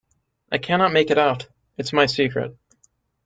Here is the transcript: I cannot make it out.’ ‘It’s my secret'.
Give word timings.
I 0.51 0.57
cannot 0.57 0.93
make 0.93 1.11
it 1.11 1.19
out.’ 1.19 1.47
‘It’s 1.77 1.93
my 1.93 2.07
secret'. 2.07 2.57